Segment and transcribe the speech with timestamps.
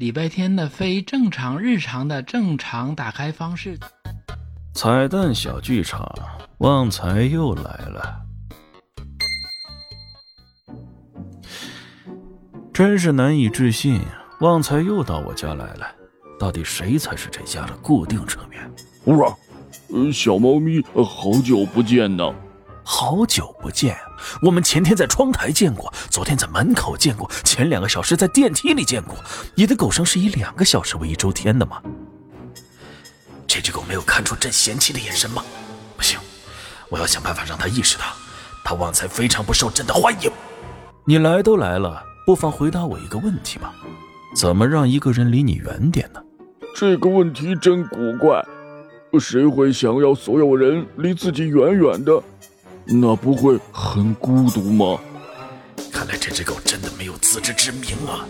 [0.00, 3.78] 礼拜天的非正常日常的正常打开方式。
[4.72, 6.10] 彩蛋小剧场，
[6.60, 8.22] 旺财又来了，
[12.72, 14.00] 真是难以置信，
[14.40, 15.86] 旺财又到我家来了。
[16.38, 18.72] 到底谁才是这家的固定成员？
[19.18, 19.36] 哇，
[19.90, 22.34] 呃，小猫咪，好久不见呢！
[22.92, 23.96] 好久不见，
[24.42, 29.14] 我们前天在窗台见过，昨天在门口见过，前两个小时在电梯里见过。
[29.54, 31.80] 你的狗生是以两个小时为一周天的吗？
[33.46, 35.44] 这只狗没有看出朕嫌弃的眼神吗？
[35.96, 36.18] 不行，
[36.88, 38.06] 我要想办法让它意识到，
[38.64, 40.30] 它旺财非常不受朕的欢迎。
[41.04, 43.72] 你来都来了，不妨回答我一个问题吧：
[44.34, 46.20] 怎么让一个人离你远点呢？
[46.74, 48.44] 这个问题真古怪，
[49.20, 52.20] 谁会想要所有人离自己远远的？
[52.92, 54.98] 那不会很孤独吗？
[55.92, 58.26] 看来这只狗真的没有自知之明啊！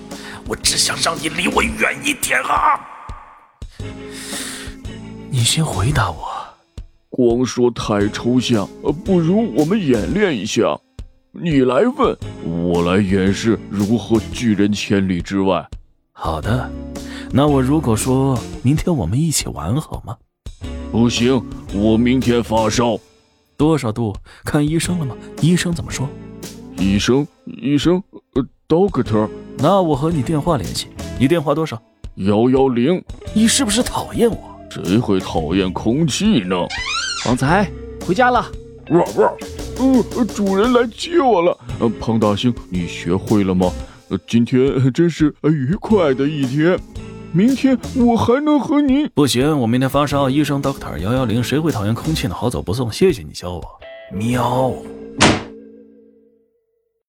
[0.46, 2.78] 我只想让你离我远一点啊！
[5.30, 6.28] 你先回答我。
[7.08, 8.68] 光说太抽象，
[9.04, 10.78] 不如我们演练一下。
[11.32, 15.66] 你来问，我来演示如何拒人千里之外。
[16.12, 16.70] 好的，
[17.32, 20.16] 那我如果说明天我们一起玩好吗？
[20.92, 21.42] 不行，
[21.72, 22.98] 我明天发烧。
[23.60, 24.16] 多少度？
[24.42, 25.14] 看医生了吗？
[25.42, 26.08] 医生怎么说？
[26.78, 29.28] 医生，医生，呃，doctor。
[29.58, 30.86] 那我和你电话联系。
[31.18, 31.78] 你电话多少？
[32.14, 33.04] 幺幺零。
[33.34, 34.58] 你是不是讨厌我？
[34.70, 36.56] 谁会讨厌空气呢？
[37.26, 37.70] 旺财，
[38.06, 38.50] 回家了。
[38.92, 39.30] 哇哇！
[40.16, 41.54] 呃，主人来接我了。
[41.80, 43.70] 呃，胖大星，你学会了吗？
[44.08, 46.80] 呃，今天真是愉快的一天。
[47.32, 50.28] 明天我还能和你不行，我明天发烧。
[50.28, 52.34] 医生 doctor 幺幺零，谁会讨厌空气呢？
[52.34, 53.62] 好走不送，谢谢你教我。
[54.12, 54.72] 喵。